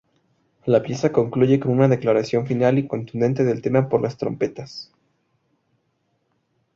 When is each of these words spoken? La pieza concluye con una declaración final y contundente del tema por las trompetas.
La 0.65 0.81
pieza 0.81 1.11
concluye 1.11 1.59
con 1.59 1.73
una 1.73 1.87
declaración 1.87 2.47
final 2.47 2.79
y 2.79 2.87
contundente 2.87 3.43
del 3.43 3.61
tema 3.61 3.87
por 3.87 4.01
las 4.01 4.17
trompetas. 4.17 4.91